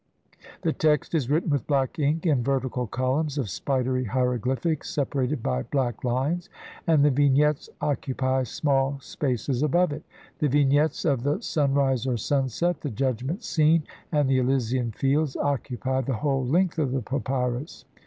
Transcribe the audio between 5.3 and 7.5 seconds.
by black lines, and the Vig